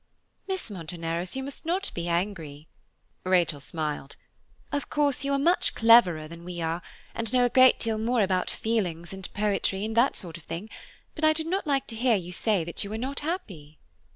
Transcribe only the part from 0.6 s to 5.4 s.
Monteneros, you must not be angry," Rachel smiled; "of course, you are